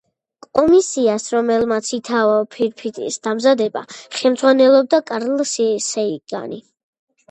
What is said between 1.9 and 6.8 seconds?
ითავა ფირფიტის დამზადება, ხელმძღვანელობდა კარლ სეიგანი.